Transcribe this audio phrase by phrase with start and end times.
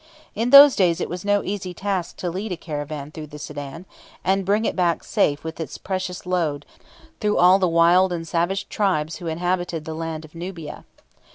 [0.33, 3.85] In those days it was no easy task to lead a caravan through the Soudan,
[4.23, 6.65] and bring it back safe with its precious load
[7.19, 10.85] through all the wild and savage tribes who inhabited the land of Nubia.